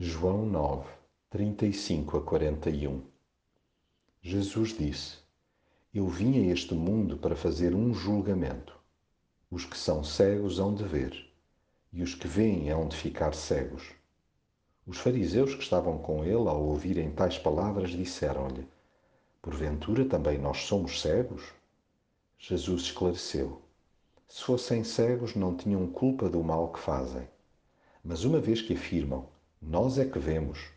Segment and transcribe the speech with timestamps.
[0.00, 0.88] João 9,
[1.28, 3.02] 35 a 41
[4.22, 5.16] Jesus disse:
[5.92, 8.78] Eu vim a este mundo para fazer um julgamento.
[9.50, 11.28] Os que são cegos hão de ver,
[11.92, 13.90] e os que veem hão de ficar cegos.
[14.86, 18.68] Os fariseus que estavam com ele, ao ouvirem tais palavras, disseram-lhe:
[19.42, 21.42] Porventura também nós somos cegos?
[22.38, 23.60] Jesus esclareceu:
[24.28, 27.28] Se fossem cegos, não tinham culpa do mal que fazem.
[28.04, 29.26] Mas uma vez que afirmam,
[29.60, 30.70] nós é que vemos.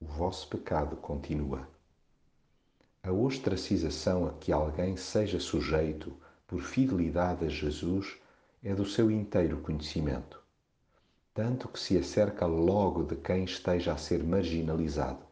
[0.00, 1.68] O vosso pecado continua.
[3.02, 6.16] A ostracização a que alguém seja sujeito
[6.46, 8.16] por fidelidade a Jesus
[8.62, 10.40] é do seu inteiro conhecimento,
[11.34, 15.24] tanto que se acerca logo de quem esteja a ser marginalizado.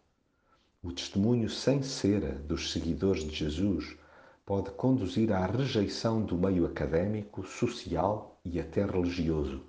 [0.82, 3.96] O testemunho sem cera dos seguidores de Jesus
[4.44, 9.62] pode conduzir à rejeição do meio académico, social e até religioso,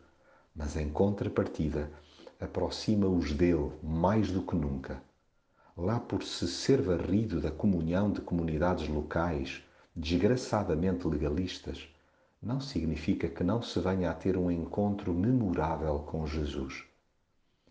[0.56, 1.92] mas em contrapartida,
[2.40, 5.02] aproxima-os dele mais do que nunca.
[5.76, 9.64] Lá por se ser varrido da comunhão de comunidades locais,
[9.96, 11.88] desgraçadamente legalistas,
[12.42, 16.86] não significa que não se venha a ter um encontro memorável com Jesus.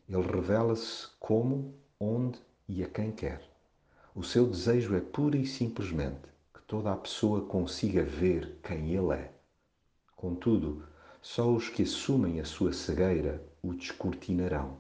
[0.09, 3.43] Ele revela-se como, onde e a quem quer.
[4.15, 9.15] O seu desejo é pura e simplesmente que toda a pessoa consiga ver quem ele
[9.15, 9.33] é.
[10.15, 10.83] Contudo,
[11.21, 14.79] só os que assumem a sua cegueira o descortinarão.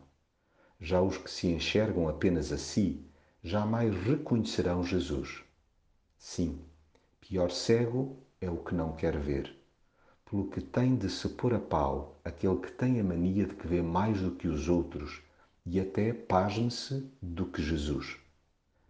[0.80, 3.04] Já os que se enxergam apenas a si
[3.42, 5.42] jamais reconhecerão Jesus.
[6.16, 6.60] Sim,
[7.20, 9.56] pior cego é o que não quer ver,
[10.24, 13.66] pelo que tem de se pôr a pau aquele que tem a mania de que
[13.66, 15.22] vê mais do que os outros
[15.66, 18.16] e até pasme-se do que Jesus.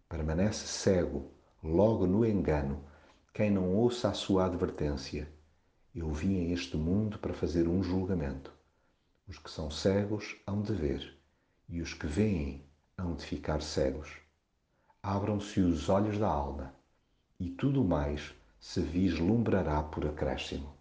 [0.09, 1.31] Permanece cego,
[1.63, 2.85] logo no engano,
[3.33, 5.29] quem não ouça a sua advertência.
[5.95, 8.53] Eu vim a este mundo para fazer um julgamento.
[9.27, 11.19] Os que são cegos hão de ver,
[11.69, 12.65] e os que veem
[12.97, 14.11] hão de ficar cegos.
[15.03, 16.75] Abram-se os olhos da alma,
[17.41, 20.78] e tudo mais se vislumbrará por acréscimo.